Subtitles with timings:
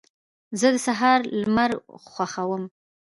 [0.59, 1.71] زه د سهار لمر
[2.11, 2.63] خوښوم.